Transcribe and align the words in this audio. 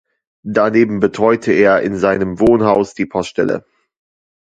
Daneben 0.47 0.99
betreute 0.99 1.51
er 1.51 1.83
in 1.83 1.95
seinem 1.95 2.39
Wohnhaus 2.39 2.95
die 2.95 3.05
Poststelle. 3.05 3.65